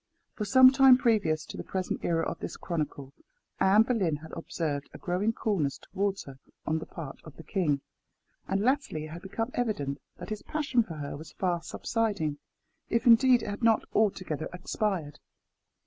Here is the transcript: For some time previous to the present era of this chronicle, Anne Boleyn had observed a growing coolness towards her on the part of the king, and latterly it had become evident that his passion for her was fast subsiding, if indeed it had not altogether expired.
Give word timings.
For 0.33 0.45
some 0.45 0.71
time 0.71 0.97
previous 0.97 1.45
to 1.45 1.57
the 1.57 1.63
present 1.63 2.03
era 2.03 2.25
of 2.25 2.39
this 2.39 2.57
chronicle, 2.57 3.13
Anne 3.59 3.83
Boleyn 3.83 4.15
had 4.15 4.31
observed 4.31 4.89
a 4.93 4.97
growing 4.97 5.31
coolness 5.31 5.77
towards 5.77 6.23
her 6.23 6.39
on 6.65 6.79
the 6.79 6.87
part 6.87 7.19
of 7.23 7.35
the 7.35 7.43
king, 7.43 7.81
and 8.47 8.61
latterly 8.61 9.05
it 9.05 9.11
had 9.11 9.21
become 9.21 9.51
evident 9.53 9.99
that 10.17 10.29
his 10.31 10.41
passion 10.41 10.81
for 10.81 10.95
her 10.95 11.15
was 11.15 11.33
fast 11.33 11.69
subsiding, 11.69 12.39
if 12.89 13.05
indeed 13.05 13.43
it 13.43 13.47
had 13.49 13.61
not 13.61 13.85
altogether 13.93 14.49
expired. 14.51 15.19